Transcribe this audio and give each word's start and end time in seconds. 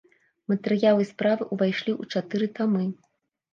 Матэрыялы 0.53 1.03
справы 1.09 1.43
ўвайшлі 1.53 1.91
ў 2.01 2.17
чатыры 2.17 2.51
тамы. 2.59 2.85